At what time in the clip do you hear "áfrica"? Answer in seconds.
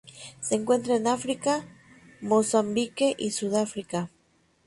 1.05-1.63